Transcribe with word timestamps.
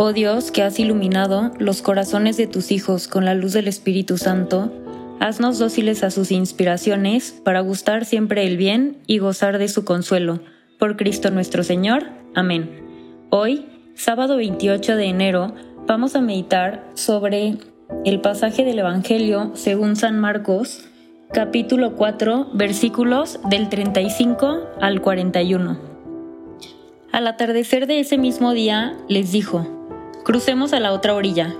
Oh 0.00 0.12
Dios, 0.12 0.52
que 0.52 0.62
has 0.62 0.78
iluminado 0.78 1.50
los 1.58 1.82
corazones 1.82 2.36
de 2.36 2.46
tus 2.46 2.70
hijos 2.70 3.08
con 3.08 3.24
la 3.24 3.34
luz 3.34 3.52
del 3.52 3.66
Espíritu 3.66 4.16
Santo, 4.16 4.70
haznos 5.18 5.58
dóciles 5.58 6.04
a 6.04 6.12
sus 6.12 6.30
inspiraciones 6.30 7.32
para 7.42 7.62
gustar 7.62 8.04
siempre 8.04 8.46
el 8.46 8.56
bien 8.56 8.98
y 9.08 9.18
gozar 9.18 9.58
de 9.58 9.66
su 9.66 9.84
consuelo. 9.84 10.38
Por 10.78 10.96
Cristo 10.96 11.32
nuestro 11.32 11.64
Señor. 11.64 12.04
Amén. 12.36 13.26
Hoy, 13.30 13.66
sábado 13.96 14.36
28 14.36 14.94
de 14.94 15.06
enero, 15.06 15.52
vamos 15.88 16.14
a 16.14 16.20
meditar 16.20 16.88
sobre 16.94 17.56
el 18.04 18.20
pasaje 18.20 18.62
del 18.62 18.78
Evangelio 18.78 19.50
según 19.54 19.96
San 19.96 20.20
Marcos, 20.20 20.86
capítulo 21.32 21.96
4, 21.96 22.50
versículos 22.54 23.40
del 23.50 23.68
35 23.68 24.60
al 24.80 25.02
41. 25.02 25.76
Al 27.10 27.26
atardecer 27.26 27.88
de 27.88 27.98
ese 27.98 28.16
mismo 28.16 28.52
día 28.52 28.96
les 29.08 29.32
dijo, 29.32 29.77
Crucemos 30.28 30.74
a 30.74 30.80
la 30.80 30.92
otra 30.92 31.14
orilla. 31.14 31.54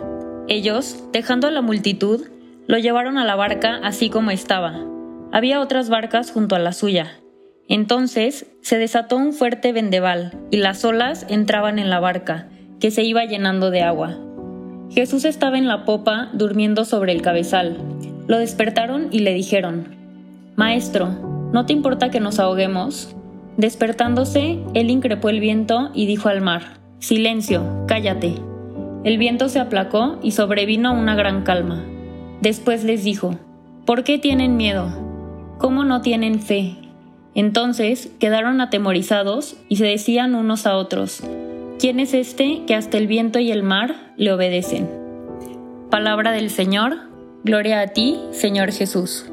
Ellos, 0.47 1.03
dejando 1.11 1.47
a 1.47 1.51
la 1.51 1.63
multitud, 1.63 2.27
lo 2.67 2.77
llevaron 2.77 3.17
a 3.17 3.25
la 3.25 3.35
barca 3.35 3.81
así 3.83 4.11
como 4.11 4.31
estaba. 4.31 4.85
Había 5.33 5.63
otras 5.63 5.89
barcas 5.89 6.31
junto 6.33 6.55
a 6.55 6.59
la 6.59 6.75
suya. 6.75 7.19
Entonces 7.67 8.45
se 8.61 8.77
desató 8.77 9.17
un 9.17 9.33
fuerte 9.33 9.73
vendeval 9.73 10.39
y 10.51 10.59
las 10.59 10.85
olas 10.85 11.25
entraban 11.31 11.79
en 11.79 11.89
la 11.89 11.99
barca, 11.99 12.51
que 12.79 12.91
se 12.91 13.05
iba 13.05 13.25
llenando 13.25 13.71
de 13.71 13.81
agua. 13.81 14.19
Jesús 14.91 15.25
estaba 15.25 15.57
en 15.57 15.67
la 15.67 15.87
popa 15.87 16.29
durmiendo 16.35 16.85
sobre 16.85 17.13
el 17.13 17.23
cabezal. 17.23 17.79
Lo 18.27 18.37
despertaron 18.37 19.09
y 19.11 19.21
le 19.21 19.33
dijeron, 19.33 19.97
Maestro, 20.57 21.09
¿no 21.55 21.65
te 21.65 21.73
importa 21.73 22.11
que 22.11 22.21
nos 22.21 22.39
ahoguemos? 22.39 23.17
Despertándose, 23.57 24.63
él 24.75 24.91
increpó 24.91 25.31
el 25.31 25.41
viento 25.41 25.91
y 25.95 26.05
dijo 26.05 26.29
al 26.29 26.43
mar, 26.43 26.79
Silencio, 26.99 27.87
cállate. 27.87 28.48
El 29.05 29.17
viento 29.17 29.49
se 29.49 29.61
aplacó 29.61 30.19
y 30.23 30.33
sobrevino 30.33 30.93
una 30.93 31.15
gran 31.15 31.43
calma. 31.43 31.85
Después 32.41 32.85
les 32.85 33.05
dijo, 33.05 33.39
¿por 33.87 34.03
qué 34.03 34.19
tienen 34.19 34.57
miedo? 34.57 34.89
¿Cómo 35.59 35.85
no 35.85 36.01
tienen 36.01 36.41
fe? 36.41 36.75
Entonces 37.35 38.11
quedaron 38.19 38.61
atemorizados 38.61 39.57
y 39.69 39.77
se 39.77 39.87
decían 39.87 40.35
unos 40.35 40.67
a 40.67 40.77
otros, 40.77 41.23
¿quién 41.79 42.01
es 42.01 42.13
este 42.13 42.63
que 42.67 42.75
hasta 42.75 42.99
el 42.99 43.07
viento 43.07 43.39
y 43.39 43.53
el 43.53 43.63
mar 43.63 43.95
le 44.17 44.33
obedecen? 44.33 44.89
Palabra 45.91 46.33
del 46.33 46.51
Señor, 46.51 46.99
gloria 47.45 47.81
a 47.81 47.87
ti, 47.89 48.19
Señor 48.33 48.73
Jesús. 48.73 49.27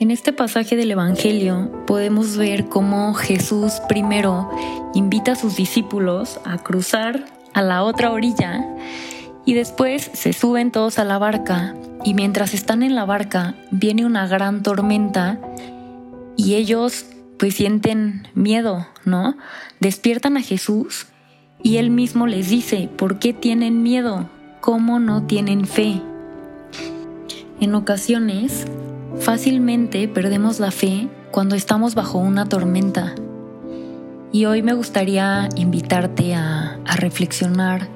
En 0.00 0.10
este 0.10 0.32
pasaje 0.32 0.76
del 0.76 0.90
Evangelio 0.90 1.70
podemos 1.86 2.36
ver 2.36 2.66
cómo 2.66 3.14
Jesús 3.14 3.80
primero 3.88 4.50
invita 4.94 5.32
a 5.32 5.36
sus 5.36 5.56
discípulos 5.56 6.38
a 6.44 6.58
cruzar 6.58 7.24
a 7.54 7.62
la 7.62 7.82
otra 7.82 8.10
orilla 8.10 8.64
y 9.44 9.54
después 9.54 10.10
se 10.12 10.32
suben 10.32 10.70
todos 10.70 10.98
a 10.98 11.04
la 11.04 11.18
barca 11.18 11.74
y 12.04 12.14
mientras 12.14 12.54
están 12.54 12.82
en 12.82 12.94
la 12.94 13.04
barca 13.04 13.54
viene 13.70 14.06
una 14.06 14.26
gran 14.26 14.62
tormenta 14.62 15.38
y 16.36 16.54
ellos 16.54 17.06
pues 17.38 17.54
sienten 17.54 18.28
miedo, 18.34 18.86
¿no? 19.04 19.36
Despiertan 19.80 20.36
a 20.36 20.42
Jesús 20.42 21.06
y 21.62 21.78
él 21.78 21.90
mismo 21.90 22.26
les 22.26 22.48
dice, 22.50 22.88
¿por 22.96 23.18
qué 23.18 23.32
tienen 23.32 23.82
miedo? 23.82 24.28
¿Cómo 24.60 25.00
no 25.00 25.24
tienen 25.24 25.66
fe? 25.66 26.00
En 27.60 27.74
ocasiones, 27.74 28.66
fácilmente 29.18 30.06
perdemos 30.08 30.60
la 30.60 30.70
fe 30.70 31.08
cuando 31.30 31.54
estamos 31.54 31.94
bajo 31.94 32.18
una 32.18 32.46
tormenta 32.46 33.14
y 34.32 34.44
hoy 34.44 34.62
me 34.62 34.74
gustaría 34.74 35.48
invitarte 35.56 36.34
a, 36.34 36.78
reflexionar 36.96 37.88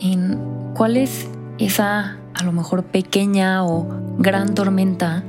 en 0.00 0.38
cuál 0.74 0.96
es 0.96 1.28
esa 1.58 2.16
a 2.32 2.44
lo 2.44 2.52
mejor 2.52 2.84
pequeña 2.84 3.64
o 3.64 3.86
gran 4.18 4.54
tormenta 4.54 5.24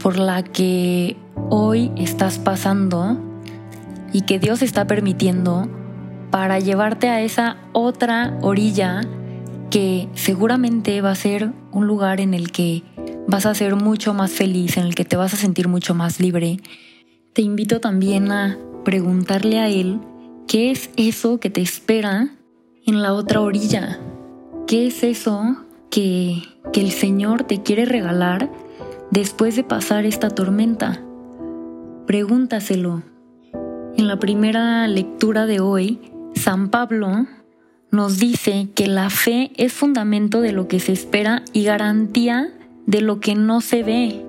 por 0.00 0.18
la 0.18 0.44
que 0.44 1.16
hoy 1.48 1.90
estás 1.96 2.38
pasando 2.38 3.18
y 4.12 4.22
que 4.22 4.38
Dios 4.38 4.62
está 4.62 4.86
permitiendo 4.86 5.68
para 6.30 6.60
llevarte 6.60 7.08
a 7.08 7.22
esa 7.22 7.56
otra 7.72 8.38
orilla 8.40 9.00
que 9.70 10.08
seguramente 10.14 11.00
va 11.00 11.10
a 11.10 11.16
ser 11.16 11.50
un 11.72 11.86
lugar 11.88 12.20
en 12.20 12.34
el 12.34 12.52
que 12.52 12.84
vas 13.26 13.46
a 13.46 13.54
ser 13.54 13.74
mucho 13.74 14.14
más 14.14 14.30
feliz, 14.30 14.76
en 14.76 14.84
el 14.84 14.94
que 14.94 15.04
te 15.04 15.16
vas 15.16 15.34
a 15.34 15.36
sentir 15.36 15.66
mucho 15.66 15.94
más 15.94 16.20
libre. 16.20 16.58
Te 17.32 17.42
invito 17.42 17.80
también 17.80 18.30
a 18.30 18.58
preguntarle 18.84 19.58
a 19.58 19.68
Él 19.68 20.00
qué 20.46 20.70
es 20.70 20.90
eso 20.96 21.40
que 21.40 21.50
te 21.50 21.60
espera 21.60 22.30
en 22.86 23.02
la 23.02 23.14
otra 23.14 23.40
orilla. 23.40 23.98
¿Qué 24.66 24.86
es 24.86 25.02
eso 25.02 25.56
que, 25.90 26.42
que 26.72 26.80
el 26.80 26.90
Señor 26.90 27.44
te 27.44 27.62
quiere 27.62 27.84
regalar 27.84 28.50
después 29.10 29.56
de 29.56 29.64
pasar 29.64 30.06
esta 30.06 30.30
tormenta? 30.30 31.02
Pregúntaselo. 32.06 33.02
En 33.96 34.08
la 34.08 34.18
primera 34.18 34.86
lectura 34.88 35.46
de 35.46 35.60
hoy, 35.60 36.00
San 36.34 36.70
Pablo 36.70 37.26
nos 37.90 38.18
dice 38.18 38.68
que 38.74 38.86
la 38.86 39.10
fe 39.10 39.50
es 39.56 39.72
fundamento 39.72 40.40
de 40.40 40.52
lo 40.52 40.68
que 40.68 40.80
se 40.80 40.92
espera 40.92 41.42
y 41.52 41.64
garantía 41.64 42.52
de 42.86 43.00
lo 43.00 43.20
que 43.20 43.34
no 43.34 43.60
se 43.60 43.82
ve. 43.82 44.24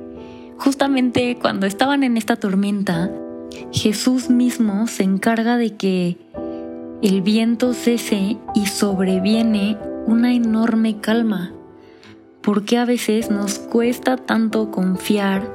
Justamente 0.57 1.37
cuando 1.39 1.65
estaban 1.65 2.03
en 2.03 2.17
esta 2.17 2.35
tormenta, 2.35 3.11
Jesús 3.71 4.29
mismo 4.29 4.87
se 4.87 5.03
encarga 5.03 5.57
de 5.57 5.75
que 5.75 6.17
el 7.01 7.21
viento 7.21 7.73
cese 7.73 8.37
y 8.53 8.65
sobreviene 8.67 9.77
una 10.05 10.33
enorme 10.33 10.99
calma. 10.99 11.53
porque 12.41 12.79
a 12.79 12.85
veces 12.85 13.29
nos 13.29 13.59
cuesta 13.59 14.17
tanto 14.17 14.71
confiar 14.71 15.47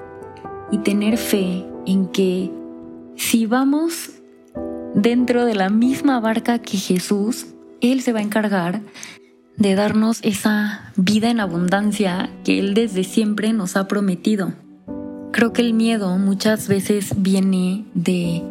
y 0.71 0.79
tener 0.79 1.19
fe 1.19 1.65
en 1.85 2.07
que 2.07 2.53
si 3.17 3.47
vamos 3.47 4.11
dentro 4.95 5.45
de 5.45 5.57
la 5.57 5.69
misma 5.69 6.21
barca 6.21 6.61
que 6.61 6.77
Jesús, 6.77 7.47
Él 7.81 8.03
se 8.03 8.13
va 8.13 8.21
a 8.21 8.23
encargar 8.23 8.83
de 9.57 9.75
darnos 9.75 10.21
esa 10.23 10.93
vida 10.97 11.31
en 11.31 11.41
abundancia 11.41 12.31
que 12.45 12.59
Él 12.59 12.75
desde 12.75 13.05
siempre 13.05 13.53
nos 13.53 13.77
ha 13.77 13.89
prometido? 13.89 14.53
Creo 15.37 15.53
que 15.53 15.61
el 15.61 15.75
miedo 15.75 16.17
muchas 16.17 16.67
veces 16.67 17.13
viene 17.19 17.85
de 17.93 18.43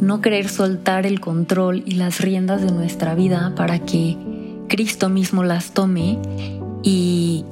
no 0.00 0.20
querer 0.20 0.48
soltar 0.48 1.04
el 1.04 1.18
control 1.18 1.82
y 1.84 1.96
las 1.96 2.20
riendas 2.20 2.62
de 2.62 2.70
nuestra 2.70 3.16
vida 3.16 3.52
para 3.56 3.80
que 3.80 4.16
Cristo 4.68 5.08
mismo 5.08 5.42
las 5.42 5.72
tome 5.72 6.20
y 6.84 7.44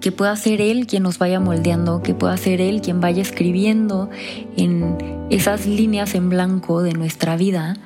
que 0.00 0.10
pueda 0.10 0.34
ser 0.34 0.60
Él 0.60 0.88
quien 0.88 1.04
nos 1.04 1.20
vaya 1.20 1.38
moldeando, 1.38 2.02
que 2.02 2.12
pueda 2.12 2.36
ser 2.36 2.60
Él 2.60 2.80
quien 2.80 3.00
vaya 3.00 3.22
escribiendo 3.22 4.10
en 4.56 5.26
esas 5.30 5.68
líneas 5.68 6.16
en 6.16 6.28
blanco 6.28 6.82
de 6.82 6.94
nuestra 6.94 7.36
vida 7.36 7.76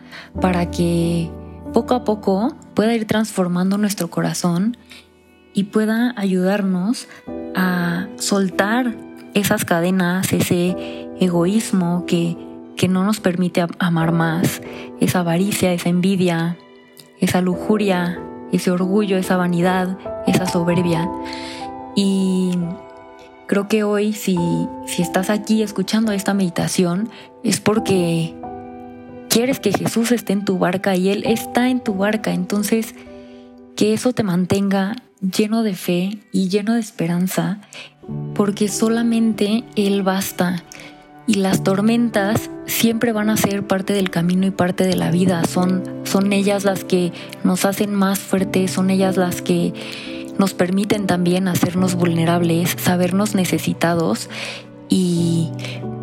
para 0.41 0.71
que 0.71 1.29
poco 1.75 1.93
a 1.93 2.05
poco 2.05 2.57
pueda 2.73 2.95
ir 2.95 3.05
transformando 3.07 3.77
nuestro 3.77 4.09
corazón 4.09 4.79
y 5.53 5.65
pueda 5.65 6.15
ayudarnos 6.17 7.07
a 7.55 8.09
soltar 8.17 9.12
esas 9.35 9.65
cadenas, 9.65 10.33
ese 10.33 10.77
egoísmo 11.21 12.05
que, 12.07 12.37
que 12.77 12.89
no 12.89 13.05
nos 13.05 13.21
permite 13.21 13.65
amar 13.79 14.13
más, 14.13 14.63
esa 15.01 15.21
avaricia, 15.21 15.73
esa 15.73 15.89
envidia, 15.89 16.57
esa 17.21 17.41
lujuria, 17.41 18.21
ese 18.53 18.71
orgullo, 18.71 19.17
esa 19.17 19.37
vanidad, 19.37 19.99
esa 20.27 20.47
soberbia. 20.47 21.09
Y 21.95 22.59
creo 23.47 23.69
que 23.69 23.85
hoy 23.85 24.13
si, 24.13 24.37
si 24.87 25.03
estás 25.03 25.31
aquí 25.31 25.63
escuchando 25.63 26.13
esta 26.13 26.35
meditación 26.35 27.11
es 27.43 27.61
porque 27.61 28.35
quieres 29.29 29.61
que 29.61 29.73
Jesús 29.73 30.13
esté 30.13 30.33
en 30.33 30.45
tu 30.45 30.59
barca 30.59 30.95
y 30.97 31.09
Él 31.09 31.25
está 31.27 31.69
en 31.69 31.81
tu 31.81 31.95
barca. 31.95 32.33
Entonces, 32.33 32.95
que 33.77 33.95
eso 33.95 34.13
te 34.13 34.23
mantenga 34.23 34.97
lleno 35.21 35.63
de 35.63 35.75
fe 35.75 36.19
y 36.33 36.49
lleno 36.49 36.75
de 36.75 36.81
esperanza 36.81 37.61
porque 38.43 38.67
solamente 38.67 39.63
Él 39.77 40.03
basta. 40.03 40.65
Y 41.29 41.35
las 41.35 41.63
tormentas 41.63 42.51
siempre 42.67 43.13
van 43.13 43.31
a 43.31 43.37
ser 43.37 43.65
parte 43.65 43.93
del 43.93 44.11
camino 44.11 44.45
y 44.49 44.51
parte 44.51 44.83
de 44.83 44.97
la 44.97 45.13
vida. 45.13 45.45
Son, 45.45 45.85
son 46.03 46.33
ellas 46.33 46.65
las 46.65 46.83
que 46.83 47.13
nos 47.45 47.65
hacen 47.65 47.95
más 47.95 48.19
fuertes, 48.19 48.73
son 48.73 48.91
ellas 48.91 49.17
las 49.17 49.43
que 49.43 49.73
nos 50.41 50.55
permiten 50.55 51.07
también 51.07 51.47
hacernos 51.47 51.95
vulnerables, 51.95 52.75
sabernos 52.81 53.37
necesitados 53.37 54.29
y 54.89 55.49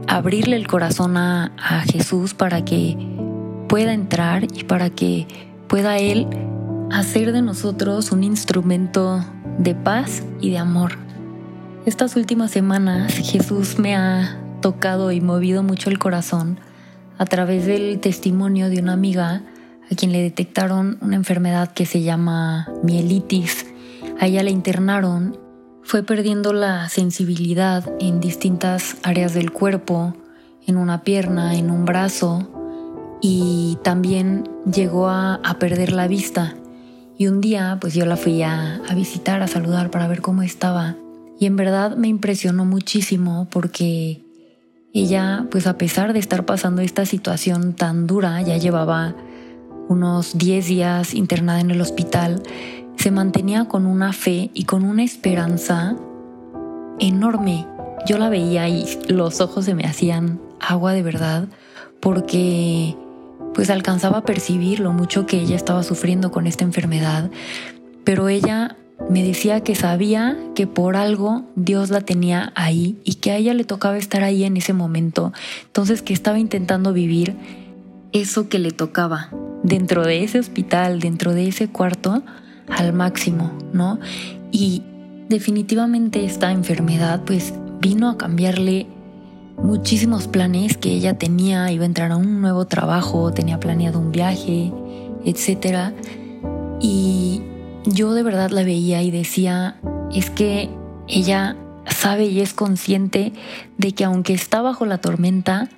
abrirle 0.08 0.56
el 0.56 0.66
corazón 0.66 1.18
a, 1.18 1.52
a 1.58 1.82
Jesús 1.82 2.36
para 2.36 2.64
que 2.64 2.96
pueda 3.68 3.94
entrar 3.94 4.46
y 4.46 4.64
para 4.64 4.90
que 4.90 5.28
pueda 5.68 5.98
Él 5.98 6.26
hacer 6.90 7.34
de 7.34 7.42
nosotros 7.42 8.14
un 8.14 8.24
instrumento 8.24 9.26
de 9.58 9.76
paz 9.76 10.24
y 10.40 10.52
de 10.52 10.58
amor. 10.60 11.09
Estas 11.90 12.16
últimas 12.16 12.52
semanas 12.52 13.14
Jesús 13.14 13.80
me 13.80 13.96
ha 13.96 14.38
tocado 14.62 15.12
y 15.12 15.22
movido 15.22 15.64
mucho 15.64 15.90
el 15.90 15.98
corazón 15.98 16.60
a 17.18 17.26
través 17.26 17.66
del 17.66 18.00
testimonio 18.00 18.70
de 18.70 18.80
una 18.80 18.94
amiga 18.94 19.42
a 19.92 19.96
quien 19.96 20.12
le 20.12 20.22
detectaron 20.22 21.00
una 21.02 21.16
enfermedad 21.16 21.72
que 21.74 21.88
se 21.88 22.04
llama 22.04 22.72
mielitis. 22.84 23.66
A 24.20 24.28
ella 24.28 24.44
la 24.44 24.52
internaron, 24.52 25.40
fue 25.82 26.04
perdiendo 26.04 26.54
la 26.54 26.88
sensibilidad 26.90 27.92
en 28.00 28.20
distintas 28.20 28.98
áreas 29.02 29.34
del 29.34 29.52
cuerpo, 29.52 30.14
en 30.68 30.78
una 30.78 31.02
pierna, 31.02 31.56
en 31.56 31.72
un 31.72 31.86
brazo, 31.86 33.18
y 33.20 33.80
también 33.82 34.48
llegó 34.72 35.10
a, 35.10 35.42
perder 35.60 35.92
la 35.92 36.08
vista. 36.08 36.54
Y 37.18 37.26
un 37.26 37.42
día 37.42 37.80
pues 37.82 37.96
yo 37.96 38.06
la 38.06 38.16
fui 38.16 38.44
a, 38.44 38.76
a 38.76 38.94
visitar, 38.94 39.42
a 39.42 39.48
saludar 39.48 39.90
para 39.90 40.08
ver 40.08 40.22
cómo 40.22 40.44
estaba. 40.44 40.96
Y 41.40 41.46
en 41.46 41.56
verdad 41.56 41.96
me 41.96 42.10
impresionó 42.10 42.66
muchísimo 42.66 43.48
porque 43.50 44.22
ella, 44.94 45.48
pues 45.50 45.68
a 45.68 45.78
pesar 45.78 46.14
de 46.14 46.20
estar 46.20 46.46
pasando 46.46 46.82
esta 46.82 47.06
situación 47.06 47.74
tan 47.74 48.08
dura, 48.08 48.42
ya 48.42 48.58
llevaba 48.58 49.16
unos 49.88 50.38
10 50.38 50.68
días 50.68 51.14
internada 51.14 51.62
en 51.62 51.72
el 51.72 51.80
hospital, 51.80 52.44
se 52.98 53.12
mantenía 53.12 53.66
con 53.66 53.86
una 53.86 54.12
fe 54.12 54.52
y 54.54 54.66
con 54.66 54.84
una 54.84 55.04
esperanza 55.04 55.96
enorme. 57.00 57.66
Yo 58.06 58.18
la 58.18 58.30
veía 58.30 58.68
y 58.68 58.86
los 59.08 59.40
ojos 59.40 59.66
se 59.66 59.76
me 59.76 59.86
hacían 59.86 60.42
agua 60.60 60.92
de 60.92 61.04
verdad 61.04 61.48
porque 62.02 62.98
pues 63.54 63.70
alcanzaba 63.70 64.20
a 64.20 64.26
percibir 64.26 64.80
lo 64.80 64.92
mucho 64.92 65.26
que 65.26 65.40
ella 65.40 65.56
estaba 65.56 65.84
sufriendo 65.84 66.32
con 66.32 66.48
esta 66.48 66.66
enfermedad, 66.66 67.32
pero 68.04 68.28
ella 68.28 68.76
me 69.08 69.24
decía 69.24 69.62
que 69.62 69.76
sabía 69.76 70.38
que 70.56 70.68
por 70.68 70.96
algo 70.96 71.44
Dios 71.56 71.90
la 71.90 72.02
tenía 72.02 72.52
ahí 72.56 73.00
y 73.04 73.16
que 73.16 73.32
a 73.32 73.38
ella 73.38 73.54
le 73.54 73.64
tocaba 73.64 73.98
estar 73.98 74.24
ahí 74.24 74.44
en 74.44 74.58
ese 74.58 74.74
momento. 74.74 75.32
Entonces 75.66 76.02
que 76.02 76.14
estaba 76.14 76.40
intentando 76.40 76.94
vivir 76.94 77.36
eso 78.12 78.50
que 78.50 78.60
le 78.60 78.72
tocaba 78.72 79.30
dentro 79.64 80.04
de 80.04 80.24
ese 80.24 80.40
hospital, 80.40 81.00
dentro 81.00 81.34
de 81.34 81.48
ese 81.48 81.68
cuarto, 81.70 82.24
al 82.68 82.94
máximo, 82.94 83.52
¿no? 83.74 84.00
Y 84.52 84.84
definitivamente 85.28 86.26
esta 86.26 86.52
enfermedad 86.52 87.22
pues 87.26 87.54
vino 87.80 88.10
a 88.10 88.18
cambiarle 88.18 88.88
muchísimos 89.58 90.28
planes 90.28 90.78
que 90.78 90.92
ella 90.92 91.18
tenía, 91.18 91.72
iba 91.72 91.84
a 91.84 91.88
entrar 91.88 92.12
a 92.12 92.18
un 92.18 92.42
nuevo 92.42 92.66
trabajo, 92.66 93.32
tenía 93.32 93.60
planeado 93.60 94.00
un 94.00 94.12
viaje, 94.12 94.72
etc. 95.26 95.94
Y 96.82 97.42
yo 97.86 98.14
de 98.14 98.24
verdad 98.24 98.52
la 98.52 98.64
veía 98.64 99.02
y 99.02 99.12
decía, 99.12 99.80
es 100.14 100.30
que 100.30 100.70
ella 101.08 101.56
sabe 101.86 102.26
y 102.26 102.42
es 102.42 102.54
consciente 102.54 103.34
de 103.78 103.92
que 103.94 104.04
aunque 104.04 104.34
está 104.34 104.62
bajo 104.62 104.86
la 104.86 105.00
tormenta, 105.00 105.70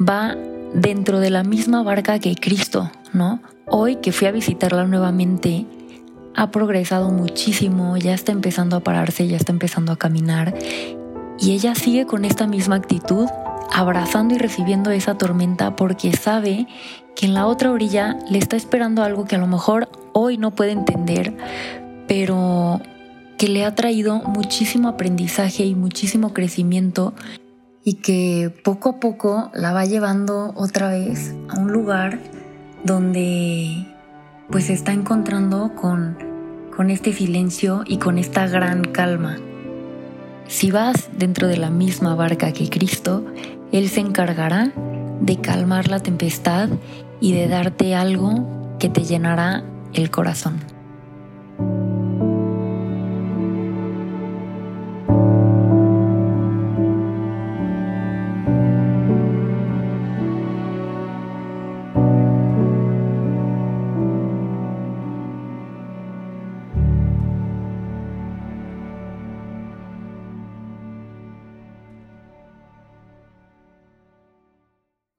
va 0.00 0.36
dentro 0.74 1.20
de 1.20 1.30
la 1.30 1.42
misma 1.42 1.82
barca 1.82 2.18
que 2.18 2.34
Cristo, 2.34 2.90
¿no? 3.12 3.40
Hoy 3.66 3.96
que 3.96 4.12
fui 4.12 4.26
a 4.26 4.32
visitarla 4.32 4.84
nuevamente, 4.86 5.66
ha 6.34 6.50
progresado 6.50 7.10
muchísimo, 7.10 7.96
ya 7.96 8.14
está 8.14 8.32
empezando 8.32 8.76
a 8.76 8.80
pararse, 8.80 9.26
ya 9.26 9.36
está 9.36 9.52
empezando 9.52 9.92
a 9.92 9.96
caminar 9.96 10.54
y 11.38 11.52
ella 11.52 11.74
sigue 11.74 12.06
con 12.06 12.24
esta 12.24 12.46
misma 12.46 12.76
actitud, 12.76 13.26
abrazando 13.72 14.34
y 14.34 14.38
recibiendo 14.38 14.90
esa 14.90 15.16
tormenta 15.16 15.76
porque 15.76 16.12
sabe 16.12 16.66
que 17.16 17.26
en 17.26 17.34
la 17.34 17.46
otra 17.46 17.70
orilla 17.70 18.16
le 18.28 18.38
está 18.38 18.56
esperando 18.56 19.02
algo 19.02 19.24
que 19.24 19.36
a 19.36 19.38
lo 19.38 19.46
mejor 19.46 19.88
hoy 20.12 20.38
no 20.38 20.50
puede 20.52 20.72
entender, 20.72 21.36
pero 22.06 22.80
que 23.38 23.48
le 23.48 23.64
ha 23.64 23.74
traído 23.74 24.18
muchísimo 24.18 24.88
aprendizaje 24.88 25.64
y 25.64 25.74
muchísimo 25.74 26.34
crecimiento 26.34 27.14
y 27.84 27.94
que 27.94 28.52
poco 28.62 28.90
a 28.90 29.00
poco 29.00 29.50
la 29.54 29.72
va 29.72 29.86
llevando 29.86 30.52
otra 30.56 30.88
vez 30.88 31.34
a 31.48 31.58
un 31.58 31.72
lugar 31.72 32.18
donde 32.84 33.86
pues 34.50 34.66
se 34.66 34.74
está 34.74 34.92
encontrando 34.92 35.74
con, 35.74 36.18
con 36.76 36.90
este 36.90 37.12
silencio 37.12 37.82
y 37.86 37.98
con 37.98 38.18
esta 38.18 38.46
gran 38.46 38.84
calma. 38.84 39.38
Si 40.46 40.70
vas 40.70 41.10
dentro 41.16 41.46
de 41.46 41.56
la 41.56 41.70
misma 41.70 42.14
barca 42.16 42.52
que 42.52 42.68
Cristo, 42.68 43.24
Él 43.72 43.88
se 43.88 44.00
encargará 44.00 44.72
de 45.20 45.36
calmar 45.36 45.88
la 45.88 46.00
tempestad 46.00 46.68
y 47.20 47.32
de 47.32 47.48
darte 47.48 47.94
algo 47.94 48.76
que 48.78 48.88
te 48.88 49.04
llenará 49.04 49.62
el 49.94 50.10
corazón. 50.10 50.60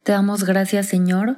Te 0.03 0.13
damos 0.13 0.44
gracias, 0.44 0.88
Señor, 0.88 1.38